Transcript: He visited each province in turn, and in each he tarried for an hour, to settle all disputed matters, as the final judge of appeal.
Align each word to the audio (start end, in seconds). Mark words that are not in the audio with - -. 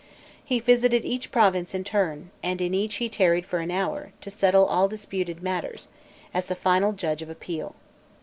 He 0.43 0.59
visited 0.59 1.05
each 1.05 1.31
province 1.31 1.75
in 1.75 1.83
turn, 1.83 2.31
and 2.41 2.59
in 2.59 2.73
each 2.73 2.95
he 2.95 3.07
tarried 3.07 3.45
for 3.45 3.59
an 3.59 3.69
hour, 3.69 4.13
to 4.21 4.31
settle 4.31 4.65
all 4.65 4.87
disputed 4.87 5.43
matters, 5.43 5.89
as 6.33 6.45
the 6.45 6.55
final 6.55 6.91
judge 6.91 7.21
of 7.21 7.29
appeal. 7.29 7.75